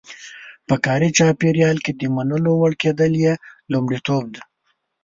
[0.67, 3.33] په کاري چاپېریال کې د منلو وړ کېدل یې
[3.71, 4.41] لومړیتوب دی.